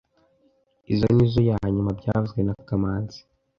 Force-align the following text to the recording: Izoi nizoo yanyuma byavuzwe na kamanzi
Izoi 0.93 1.13
nizoo 1.15 1.43
yanyuma 1.51 1.91
byavuzwe 1.99 2.39
na 2.43 2.53
kamanzi 2.67 3.19